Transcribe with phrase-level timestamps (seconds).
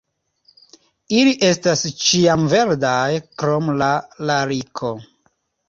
[1.17, 3.13] Ili estas ĉiamverdaj
[3.43, 3.93] krom la
[4.33, 4.95] lariko.